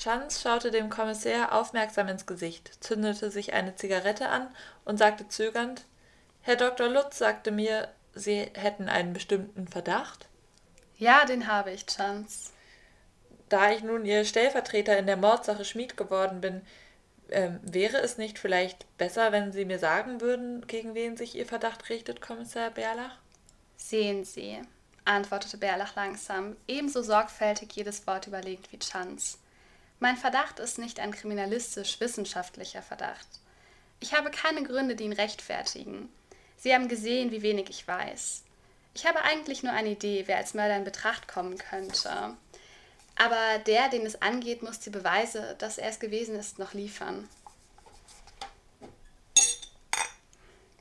[0.00, 4.48] Chance schaute dem Kommissär aufmerksam ins Gesicht, zündete sich eine Zigarette an
[4.86, 5.84] und sagte zögernd
[6.40, 6.88] Herr Dr.
[6.88, 10.26] Lutz sagte mir, Sie hätten einen bestimmten Verdacht.
[10.96, 12.50] Ja, den habe ich, Chance.
[13.50, 16.62] Da ich nun Ihr Stellvertreter in der Mordsache Schmied geworden bin,
[17.28, 21.46] ähm, wäre es nicht vielleicht besser, wenn Sie mir sagen würden, gegen wen sich Ihr
[21.46, 23.18] Verdacht richtet, Kommissar Bärlach?
[23.76, 24.60] Sehen Sie,
[25.04, 29.36] antwortete Bärlach langsam, ebenso sorgfältig jedes Wort überlegt wie Chance.
[30.02, 33.28] Mein Verdacht ist nicht ein kriminalistisch-wissenschaftlicher Verdacht.
[34.00, 36.08] Ich habe keine Gründe, die ihn rechtfertigen.
[36.56, 38.42] Sie haben gesehen, wie wenig ich weiß.
[38.94, 42.34] Ich habe eigentlich nur eine Idee, wer als Mörder in Betracht kommen könnte.
[43.16, 47.28] Aber der, den es angeht, muss die Beweise, dass er es gewesen ist, noch liefern.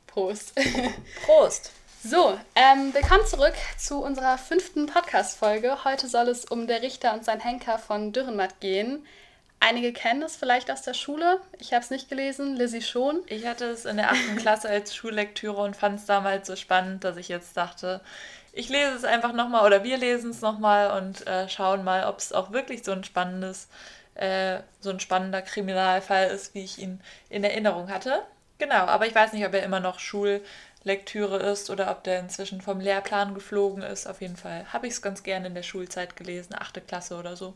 [0.08, 0.54] Prost.
[1.26, 1.72] Prost.
[2.02, 5.84] So, ähm, willkommen zurück zu unserer fünften Podcast-Folge.
[5.84, 9.06] Heute soll es um Der Richter und sein Henker von Dürrenmatt gehen.
[9.60, 11.42] Einige kennen es vielleicht aus der Schule.
[11.60, 13.20] Ich habe es nicht gelesen, Lizzie schon.
[13.26, 17.04] Ich hatte es in der achten Klasse als Schullektüre und fand es damals so spannend,
[17.04, 18.00] dass ich jetzt dachte,
[18.54, 22.20] ich lese es einfach nochmal oder wir lesen es nochmal und äh, schauen mal, ob
[22.20, 23.68] es auch wirklich so ein spannendes,
[24.16, 28.24] äh, so ein spannender Kriminalfall ist, wie ich ihn in Erinnerung hatte.
[28.60, 30.00] Genau, aber ich weiß nicht, ob er immer noch
[30.82, 34.08] Schullektüre ist oder ob der inzwischen vom Lehrplan geflogen ist.
[34.08, 37.36] Auf jeden Fall habe ich es ganz gerne in der Schulzeit gelesen, achte Klasse oder
[37.36, 37.54] so.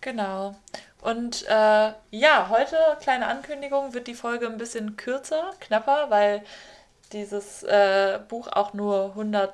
[0.00, 0.56] Genau.
[1.00, 6.42] Und äh, ja, heute, kleine Ankündigung, wird die Folge ein bisschen kürzer, knapper, weil
[7.12, 9.52] dieses äh, Buch auch nur 100,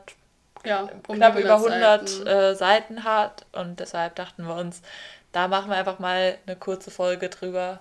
[0.65, 2.27] ja, um knapp 100 über 100 Seiten.
[2.27, 3.47] Äh, Seiten hat.
[3.53, 4.81] Und deshalb dachten wir uns,
[5.33, 7.81] da machen wir einfach mal eine kurze Folge drüber.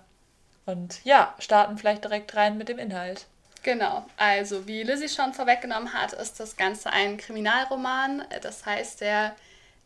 [0.66, 3.28] Und ja, starten vielleicht direkt rein mit dem Inhalt.
[3.63, 8.23] Genau, also wie Lizzie schon vorweggenommen hat, ist das Ganze ein Kriminalroman.
[8.41, 9.36] Das heißt, der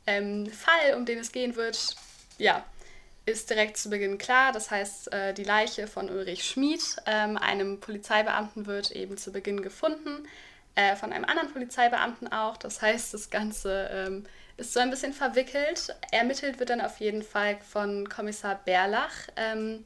[0.06, 1.96] ähm, Fall, um den es gehen wird,
[2.38, 2.64] ja,
[3.26, 4.52] ist direkt zu Beginn klar.
[4.52, 9.62] Das heißt, äh, die Leiche von Ulrich Schmid, ähm, einem Polizeibeamten, wird eben zu Beginn
[9.62, 10.28] gefunden.
[10.76, 12.58] Äh, von einem anderen Polizeibeamten auch.
[12.58, 14.26] Das heißt, das Ganze ähm,
[14.58, 15.96] ist so ein bisschen verwickelt.
[16.12, 19.12] Ermittelt wird dann auf jeden Fall von Kommissar Berlach.
[19.36, 19.86] Ähm,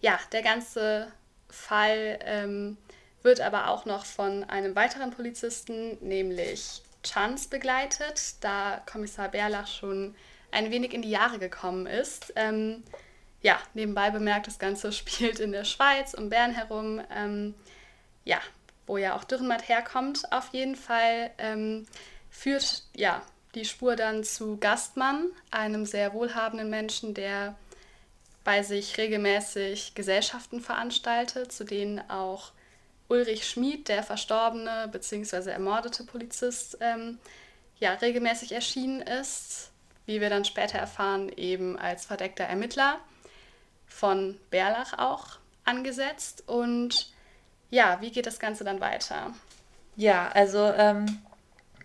[0.00, 1.08] ja, der ganze
[1.48, 2.76] Fall ähm,
[3.24, 10.14] wird aber auch noch von einem weiteren Polizisten, nämlich Chance, begleitet, da Kommissar Berlach schon
[10.52, 12.32] ein wenig in die Jahre gekommen ist.
[12.36, 12.84] Ähm,
[13.42, 17.00] ja, nebenbei bemerkt, das Ganze spielt in der Schweiz, um Bern herum.
[17.10, 17.54] Ähm,
[18.24, 18.40] ja,
[18.86, 21.86] wo ja auch Dürrenmatt herkommt, auf jeden Fall ähm,
[22.30, 23.22] führt ja
[23.54, 27.54] die Spur dann zu Gastmann, einem sehr wohlhabenden Menschen, der
[28.42, 32.52] bei sich regelmäßig Gesellschaften veranstaltet, zu denen auch
[33.14, 35.50] Ulrich Schmid, der verstorbene bzw.
[35.50, 37.18] ermordete Polizist, ähm,
[37.78, 39.70] ja, regelmäßig erschienen ist
[40.06, 42.98] wie wir dann später erfahren, eben als verdeckter Ermittler
[43.86, 46.44] von Berlach auch angesetzt.
[46.46, 47.12] Und
[47.70, 49.32] ja, wie geht das Ganze dann weiter?
[49.96, 51.22] Ja, also ähm,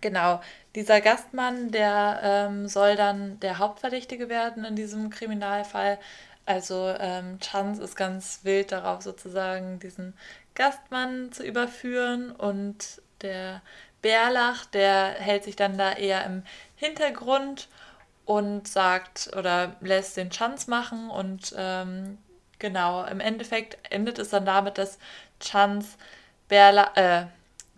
[0.00, 0.40] genau,
[0.74, 5.98] dieser Gastmann, der ähm, soll dann der Hauptverdächtige werden in diesem Kriminalfall.
[6.44, 10.14] Also ähm, Chance ist ganz wild darauf, sozusagen diesen
[10.60, 13.62] Gastmann zu überführen und der
[14.02, 16.42] Bärlach, der hält sich dann da eher im
[16.76, 17.68] Hintergrund
[18.26, 22.18] und sagt oder lässt den Chance machen und ähm,
[22.58, 24.98] genau, im Endeffekt endet es dann damit, dass
[25.40, 25.96] Chance
[26.48, 27.24] Berla, äh,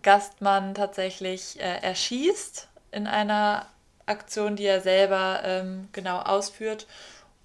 [0.01, 3.65] Gastmann tatsächlich äh, erschießt in einer
[4.07, 6.85] Aktion, die er selber ähm, genau ausführt.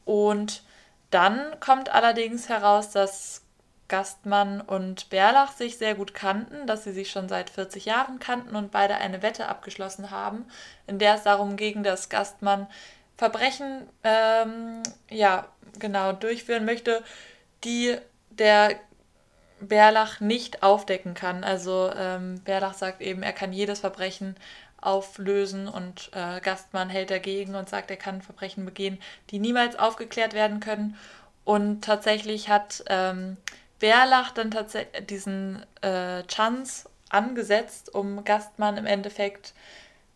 [0.04, 0.64] Und
[1.12, 3.42] dann kommt allerdings heraus, dass
[3.88, 8.54] Gastmann und Berlach sich sehr gut kannten, dass sie sich schon seit 40 Jahren kannten
[8.54, 10.44] und beide eine Wette abgeschlossen haben,
[10.86, 12.66] in der es darum ging, dass Gastmann
[13.16, 15.46] Verbrechen ähm, ja
[15.78, 17.02] genau durchführen möchte,
[17.64, 17.96] die
[18.30, 18.76] der
[19.60, 21.42] Berlach nicht aufdecken kann.
[21.42, 24.36] Also ähm, Berlach sagt eben, er kann jedes Verbrechen
[24.80, 28.98] auflösen und äh, Gastmann hält dagegen und sagt, er kann Verbrechen begehen,
[29.30, 30.96] die niemals aufgeklärt werden können.
[31.44, 33.36] Und tatsächlich hat ähm,
[33.78, 39.54] Berlach dann tatsächlich diesen äh, Chance angesetzt, um Gastmann im Endeffekt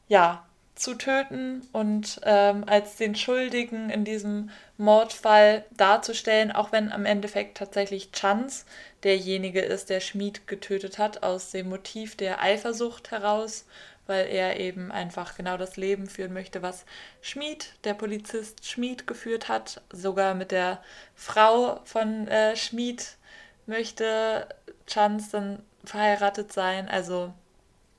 [0.09, 0.45] ja
[0.75, 7.59] zu töten und ähm, als den Schuldigen in diesem Mordfall darzustellen, auch wenn am Endeffekt
[7.59, 8.65] tatsächlich Chance
[9.05, 13.67] derjenige ist, der Schmied getötet hat, aus dem Motiv der Eifersucht heraus,
[14.07, 16.85] weil er eben einfach genau das Leben führen möchte, was
[17.21, 19.83] Schmied, der Polizist Schmied geführt hat.
[19.93, 20.83] Sogar mit der
[21.15, 23.19] Frau von äh, Schmied
[23.67, 24.49] möchte
[24.87, 26.89] Chance dann verheiratet sein.
[26.89, 27.33] Also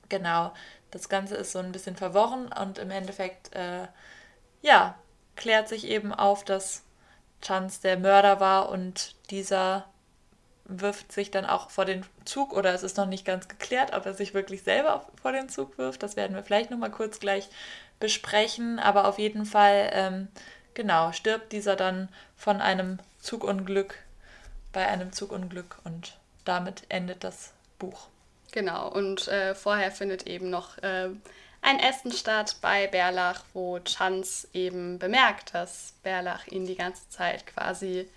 [0.08, 0.52] genau,
[0.90, 3.88] das Ganze ist so ein bisschen verworren und im Endeffekt, äh,
[4.62, 4.94] ja,
[5.36, 6.82] klärt sich eben auf, dass
[7.42, 9.84] Chance der Mörder war und dieser
[10.66, 14.06] wirft sich dann auch vor den Zug oder es ist noch nicht ganz geklärt, ob
[14.06, 16.02] er sich wirklich selber vor den Zug wirft.
[16.02, 17.50] Das werden wir vielleicht noch mal kurz gleich
[18.00, 20.28] besprechen, aber auf jeden Fall ähm,
[20.72, 23.96] genau stirbt dieser dann von einem Zugunglück
[24.74, 28.08] bei einem Zugunglück und damit endet das Buch.
[28.52, 31.08] Genau und äh, vorher findet eben noch äh,
[31.62, 37.46] ein Essen statt bei Berlach, wo Chance eben bemerkt, dass Berlach ihn die ganze Zeit
[37.46, 38.08] quasi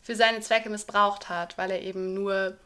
[0.00, 2.56] für seine Zwecke missbraucht hat, weil er eben nur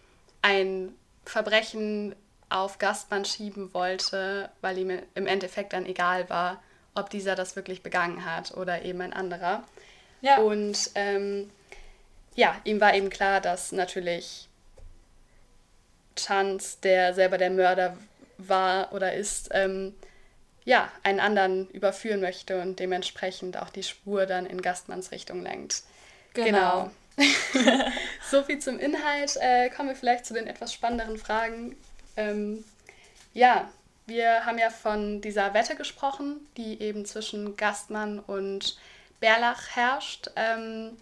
[0.41, 0.95] ein
[1.25, 2.15] Verbrechen
[2.49, 6.63] auf Gastmann schieben wollte, weil ihm im Endeffekt dann egal war,
[6.95, 9.65] ob dieser das wirklich begangen hat oder eben ein anderer.
[10.21, 10.39] Ja.
[10.39, 11.51] Und ähm,
[12.35, 14.49] ja, ihm war eben klar, dass natürlich
[16.17, 17.97] Chance, der selber der Mörder
[18.39, 19.95] war oder ist, ähm,
[20.65, 25.83] ja, einen anderen überführen möchte und dementsprechend auch die Spur dann in Gastmanns Richtung lenkt.
[26.35, 26.91] Genau.
[27.17, 27.31] genau.
[28.31, 29.37] so viel zum Inhalt.
[29.41, 31.77] Äh, kommen wir vielleicht zu den etwas spannenderen Fragen.
[32.17, 32.65] Ähm,
[33.33, 33.71] ja,
[34.07, 38.79] wir haben ja von dieser Wette gesprochen, die eben zwischen Gastmann und
[39.21, 40.31] Berlach herrscht.
[40.37, 40.97] Ähm,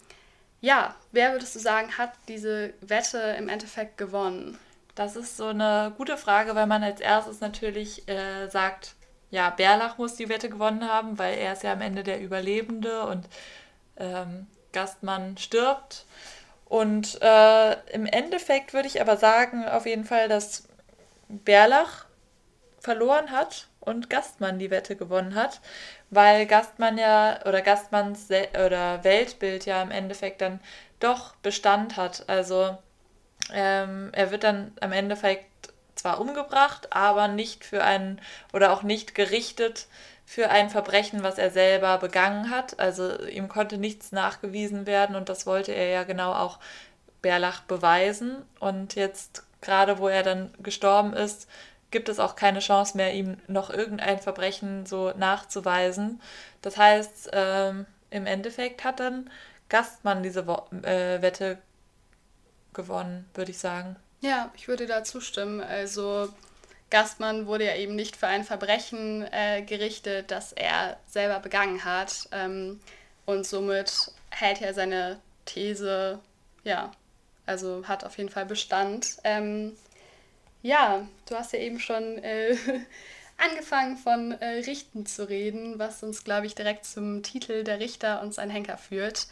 [0.61, 4.57] ja, wer würdest du sagen, hat diese Wette im Endeffekt gewonnen?
[4.95, 8.95] Das ist so eine gute Frage, weil man als erstes natürlich äh, sagt,
[9.31, 13.05] ja, Berlach muss die Wette gewonnen haben, weil er ist ja am Ende der Überlebende
[13.05, 13.25] und
[13.97, 16.05] ähm, Gastmann stirbt.
[16.65, 20.63] Und äh, im Endeffekt würde ich aber sagen, auf jeden Fall, dass
[21.27, 22.05] Berlach
[22.79, 25.61] verloren hat und Gastmann die Wette gewonnen hat,
[26.09, 28.27] weil Gastmann ja oder Gastmanns
[28.65, 30.59] oder Weltbild ja im Endeffekt dann
[30.99, 32.23] doch Bestand hat.
[32.27, 32.77] Also
[33.53, 35.45] ähm, er wird dann am Endeffekt
[35.95, 38.21] zwar umgebracht, aber nicht für einen
[38.53, 39.87] oder auch nicht gerichtet
[40.25, 42.79] für ein Verbrechen, was er selber begangen hat.
[42.79, 46.59] Also ihm konnte nichts nachgewiesen werden und das wollte er ja genau auch
[47.21, 48.43] Berlach beweisen.
[48.59, 51.49] Und jetzt gerade wo er dann gestorben ist,
[51.91, 56.21] gibt es auch keine Chance mehr, ihm noch irgendein Verbrechen so nachzuweisen.
[56.61, 59.29] Das heißt, ähm, im Endeffekt hat dann
[59.69, 61.57] Gastmann diese Wo äh, Wette
[62.73, 63.95] gewonnen, würde ich sagen.
[64.21, 65.61] Ja, ich würde da zustimmen.
[65.61, 66.29] Also
[66.89, 72.27] Gastmann wurde ja eben nicht für ein Verbrechen äh, gerichtet, das er selber begangen hat.
[72.31, 72.79] Ähm,
[73.25, 76.19] und somit hält er seine These,
[76.63, 76.91] ja,
[77.45, 79.17] also hat auf jeden Fall Bestand.
[79.23, 79.75] Ähm,
[80.61, 82.55] ja, du hast ja eben schon äh,
[83.37, 88.21] angefangen von äh, Richten zu reden, was uns, glaube ich, direkt zum Titel Der Richter
[88.21, 89.27] und sein Henker führt.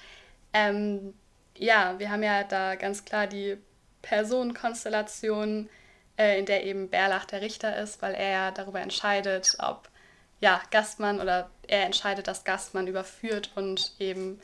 [0.54, 1.14] Ähm,
[1.56, 3.58] ja, wir haben ja da ganz klar die
[4.02, 5.70] Personenkonstellation,
[6.18, 9.90] äh, in der eben Berlach der Richter ist, weil er ja darüber entscheidet, ob
[10.40, 14.40] ja, Gastmann oder er entscheidet, dass Gastmann überführt und eben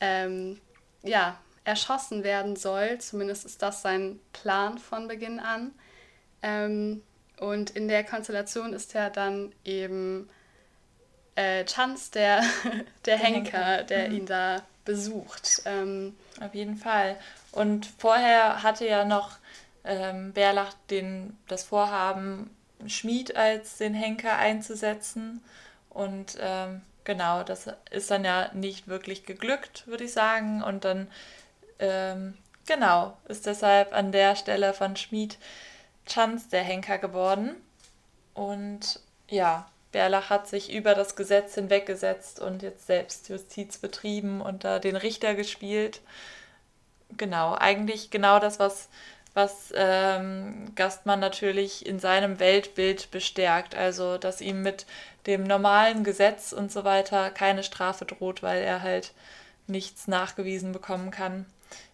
[0.00, 0.60] ähm,
[1.02, 2.98] ja, erschossen werden soll.
[2.98, 5.72] Zumindest ist das sein Plan von Beginn an.
[6.42, 7.02] Ähm,
[7.38, 10.28] und in der Konstellation ist ja dann eben
[11.36, 12.42] äh, Chance, der,
[13.06, 14.16] der, Henker, der mhm.
[14.16, 15.62] ihn da besucht.
[15.64, 17.16] Ähm, Auf jeden Fall.
[17.52, 19.38] Und vorher hatte ja noch
[19.84, 22.50] ähm, Berlach den, das Vorhaben,
[22.86, 25.42] Schmied als den Henker einzusetzen.
[25.88, 30.62] Und ähm, genau, das ist dann ja nicht wirklich geglückt, würde ich sagen.
[30.62, 31.08] Und dann,
[31.78, 35.38] ähm, genau, ist deshalb an der Stelle von Schmied
[36.10, 37.56] Chance der Henker geworden.
[38.34, 44.64] Und ja, Berlach hat sich über das Gesetz hinweggesetzt und jetzt selbst Justiz betrieben und
[44.64, 46.00] da den Richter gespielt.
[47.16, 48.88] Genau, eigentlich genau das, was,
[49.34, 53.74] was ähm, Gastmann natürlich in seinem Weltbild bestärkt.
[53.74, 54.86] Also, dass ihm mit
[55.26, 59.12] dem normalen Gesetz und so weiter keine Strafe droht, weil er halt
[59.66, 61.46] nichts nachgewiesen bekommen kann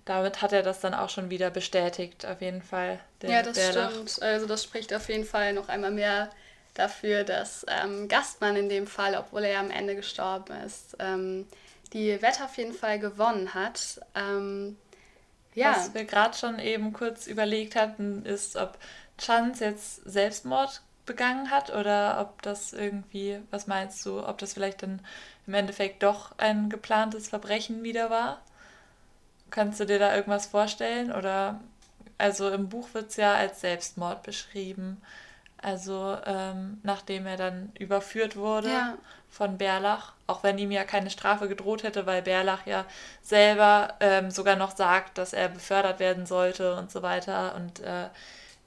[0.05, 3.01] damit hat er das dann auch schon wieder bestätigt, auf jeden Fall.
[3.23, 4.23] ja, das stimmt.
[4.23, 6.31] Also das spricht auf jeden Fall noch einmal mehr
[6.75, 11.47] dafür, dass ähm, Gastmann in dem Fall, obwohl er ja am Ende gestorben ist, ähm,
[11.93, 14.01] die Wette auf jeden Fall gewonnen hat.
[14.15, 14.77] Ähm,
[15.55, 15.73] ja.
[15.73, 18.79] Was wir gerade schon eben kurz überlegt hatten, ist, ob
[19.19, 24.83] Chance jetzt Selbstmord begangen hat oder ob das irgendwie, was meinst du, ob das vielleicht
[24.83, 25.01] dann
[25.47, 28.43] im Endeffekt doch ein geplantes Verbrechen wieder war?
[29.51, 31.13] Kannst du dir da irgendwas vorstellen?
[31.13, 31.61] Oder
[32.19, 35.01] also im Buch wird es ja als Selbstmord beschrieben.
[35.59, 38.99] Also ähm, nachdem er dann überführt wurde ja.
[39.31, 42.85] von Berlach, auch wenn ihm ja keine Strafe gedroht hätte, weil Berlach ja
[43.23, 48.09] selber ähm, sogar noch sagt, dass er befördert werden sollte und so weiter und äh,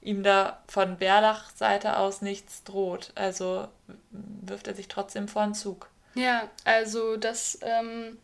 [0.02, 3.12] ihm da von Berlach Seite aus nichts droht.
[3.14, 3.68] Also
[4.10, 5.88] wirft er sich trotzdem vor den Zug.
[6.14, 8.18] Ja, also das ähm,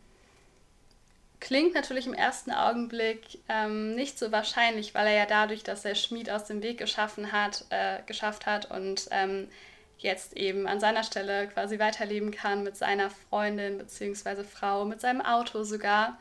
[1.39, 5.95] klingt natürlich im ersten Augenblick ähm, nicht so wahrscheinlich, weil er ja dadurch, dass er
[5.95, 9.47] Schmied aus dem Weg geschaffen hat, äh, geschafft hat und ähm,
[9.99, 14.43] jetzt eben an seiner Stelle quasi weiterleben kann mit seiner Freundin bzw.
[14.43, 16.17] Frau, mit seinem Auto sogar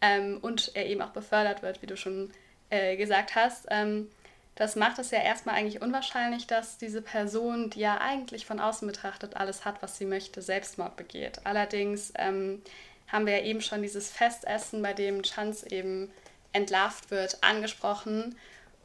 [0.00, 2.30] ähm, und er eben auch befördert wird, wie du schon
[2.70, 3.66] äh, gesagt hast.
[3.70, 4.10] Ähm,
[4.54, 8.88] das macht es ja erstmal eigentlich unwahrscheinlich, dass diese Person, die ja eigentlich von außen
[8.88, 11.40] betrachtet alles hat, was sie möchte, Selbstmord begeht.
[11.44, 12.60] Allerdings ähm,
[13.08, 16.10] haben wir ja eben schon dieses Festessen, bei dem Chance eben
[16.52, 18.36] entlarvt wird, angesprochen.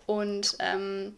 [0.05, 1.17] Und ähm,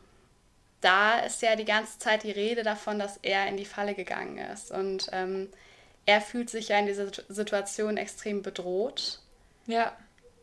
[0.81, 4.37] da ist ja die ganze Zeit die Rede davon, dass er in die Falle gegangen
[4.37, 4.71] ist.
[4.71, 5.49] Und ähm,
[6.05, 9.19] er fühlt sich ja in dieser Situation extrem bedroht.
[9.67, 9.95] Ja.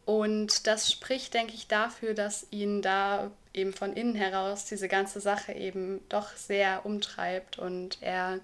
[0.05, 5.21] Und das spricht, denke ich, dafür, dass ihn da eben von innen heraus diese ganze
[5.21, 8.41] Sache eben doch sehr umtreibt und er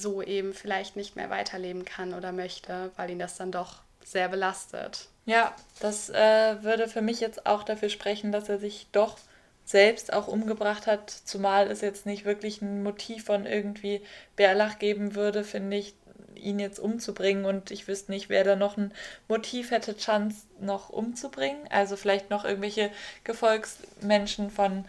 [0.00, 4.28] so eben vielleicht nicht mehr weiterleben kann oder möchte, weil ihn das dann doch sehr
[4.28, 5.08] belastet.
[5.24, 9.16] Ja, das äh, würde für mich jetzt auch dafür sprechen, dass er sich doch
[9.64, 14.00] selbst auch umgebracht hat, zumal es jetzt nicht wirklich ein Motiv von irgendwie
[14.36, 15.94] Bärlach geben würde, finde ich,
[16.36, 18.92] ihn jetzt umzubringen und ich wüsste nicht, wer da noch ein
[19.26, 21.66] Motiv hätte, Chance noch umzubringen.
[21.70, 22.90] Also vielleicht noch irgendwelche
[23.24, 24.84] Gefolgsmenschen von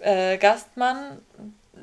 [0.00, 1.18] äh, Gastmann,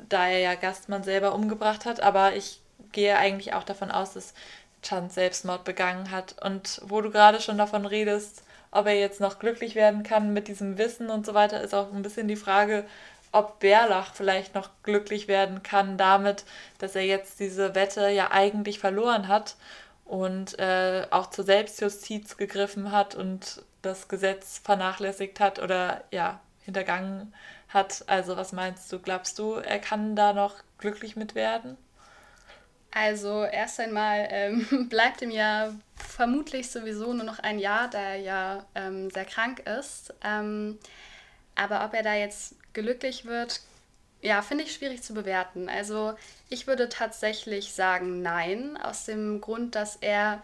[0.08, 2.59] da er ja Gastmann selber umgebracht hat, aber ich
[2.92, 4.34] gehe eigentlich auch davon aus, dass
[4.82, 6.36] Chance Selbstmord begangen hat.
[6.42, 10.48] Und wo du gerade schon davon redest, ob er jetzt noch glücklich werden kann mit
[10.48, 12.84] diesem Wissen und so weiter, ist auch ein bisschen die Frage,
[13.32, 16.44] ob Bärlach vielleicht noch glücklich werden kann damit,
[16.78, 19.56] dass er jetzt diese Wette ja eigentlich verloren hat
[20.04, 27.32] und äh, auch zur Selbstjustiz gegriffen hat und das Gesetz vernachlässigt hat oder ja, hintergangen
[27.68, 28.04] hat.
[28.08, 28.98] Also was meinst du?
[28.98, 31.76] Glaubst du, er kann da noch glücklich mit werden?
[32.90, 38.16] Also erst einmal ähm, bleibt ihm ja vermutlich sowieso nur noch ein Jahr, da er
[38.16, 40.12] ja ähm, sehr krank ist.
[40.24, 40.78] Ähm,
[41.54, 43.60] aber ob er da jetzt glücklich wird,
[44.22, 45.68] ja, finde ich schwierig zu bewerten.
[45.68, 46.14] Also
[46.48, 50.42] ich würde tatsächlich sagen nein, aus dem Grund, dass er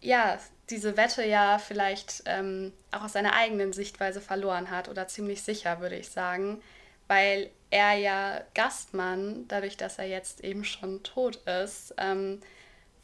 [0.00, 0.38] ja
[0.70, 5.80] diese Wette ja vielleicht ähm, auch aus seiner eigenen Sichtweise verloren hat oder ziemlich sicher,
[5.80, 6.62] würde ich sagen,
[7.08, 12.40] weil er ja Gastmann, dadurch, dass er jetzt eben schon tot ist, ähm,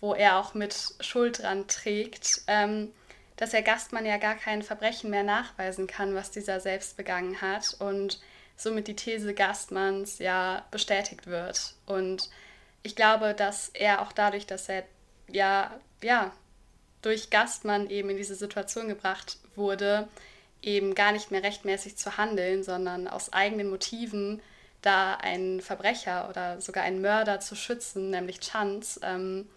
[0.00, 2.92] wo er auch mit Schuld dran trägt, ähm,
[3.36, 7.74] dass der Gastmann ja gar kein Verbrechen mehr nachweisen kann, was dieser selbst begangen hat
[7.78, 8.20] und
[8.56, 11.74] somit die These Gastmanns ja bestätigt wird.
[11.86, 12.30] Und
[12.82, 14.84] ich glaube, dass er auch dadurch, dass er
[15.28, 16.32] ja, ja,
[17.02, 20.08] durch Gastmann eben in diese Situation gebracht wurde,
[20.62, 24.40] eben gar nicht mehr rechtmäßig zu handeln, sondern aus eigenen Motiven
[24.82, 29.48] da einen Verbrecher oder sogar einen Mörder zu schützen, nämlich Chance, ähm,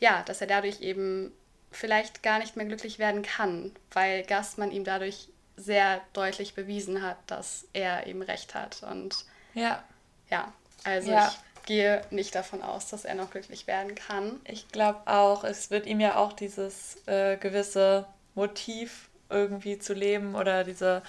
[0.00, 1.32] ja, dass er dadurch eben
[1.70, 7.18] vielleicht gar nicht mehr glücklich werden kann, weil Gastmann ihm dadurch sehr deutlich bewiesen hat,
[7.26, 8.82] dass er eben recht hat.
[8.82, 9.82] Und ja,
[10.30, 10.52] ja
[10.84, 11.28] also ja.
[11.28, 14.40] ich gehe nicht davon aus, dass er noch glücklich werden kann.
[14.44, 20.34] Ich glaube auch, es wird ihm ja auch dieses äh, gewisse Motiv irgendwie zu leben
[20.34, 21.02] oder diese,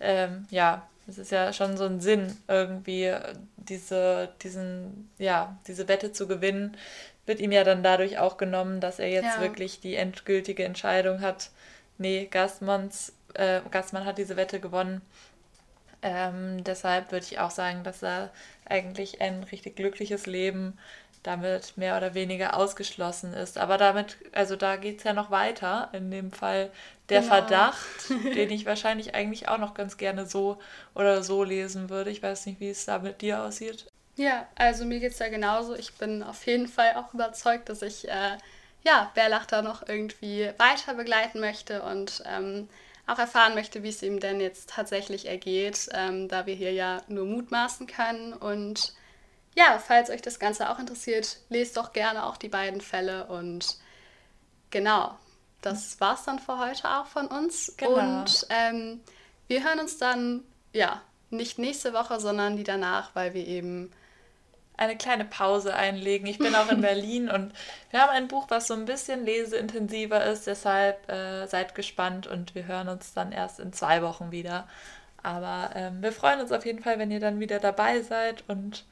[0.00, 3.14] ähm, ja, es ist ja schon so ein Sinn, irgendwie
[3.56, 6.76] diese, diesen, ja, diese Wette zu gewinnen,
[7.24, 9.40] wird ihm ja dann dadurch auch genommen, dass er jetzt ja.
[9.40, 11.50] wirklich die endgültige Entscheidung hat.
[11.96, 15.00] Nee, Gastmanns, äh, Gastmann hat diese Wette gewonnen.
[16.00, 18.30] Ähm, deshalb würde ich auch sagen, dass er
[18.66, 20.78] eigentlich ein richtig glückliches Leben
[21.28, 23.58] damit mehr oder weniger ausgeschlossen ist.
[23.58, 25.90] Aber damit, also da geht es ja noch weiter.
[25.92, 26.70] In dem Fall
[27.10, 27.34] der genau.
[27.34, 30.58] Verdacht, den ich wahrscheinlich eigentlich auch noch ganz gerne so
[30.94, 32.10] oder so lesen würde.
[32.10, 33.86] Ich weiß nicht, wie es da mit dir aussieht.
[34.16, 35.74] Ja, also mir geht es ja genauso.
[35.74, 38.38] Ich bin auf jeden Fall auch überzeugt, dass ich äh,
[38.82, 42.70] ja, Bärlach da noch irgendwie weiter begleiten möchte und ähm,
[43.06, 47.02] auch erfahren möchte, wie es ihm denn jetzt tatsächlich ergeht, ähm, da wir hier ja
[47.06, 48.32] nur mutmaßen können.
[48.32, 48.94] Und
[49.58, 53.26] ja, falls euch das Ganze auch interessiert, lest doch gerne auch die beiden Fälle.
[53.26, 53.76] Und
[54.70, 55.18] genau,
[55.62, 57.74] das war's dann für heute auch von uns.
[57.76, 58.20] Genau.
[58.20, 59.00] Und ähm,
[59.48, 63.90] wir hören uns dann, ja, nicht nächste Woche, sondern die danach, weil wir eben
[64.76, 66.28] eine kleine Pause einlegen.
[66.28, 67.52] Ich bin auch in Berlin und
[67.90, 70.46] wir haben ein Buch, was so ein bisschen leseintensiver ist.
[70.46, 74.68] Deshalb äh, seid gespannt und wir hören uns dann erst in zwei Wochen wieder.
[75.20, 78.84] Aber ähm, wir freuen uns auf jeden Fall, wenn ihr dann wieder dabei seid und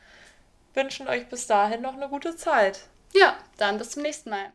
[0.77, 2.89] wünschen euch bis dahin noch eine gute Zeit.
[3.15, 4.53] Ja, dann bis zum nächsten Mal.